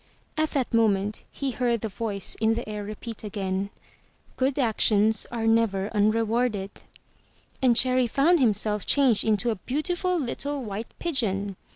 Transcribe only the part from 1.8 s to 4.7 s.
the voice in the air repeat again: *'Good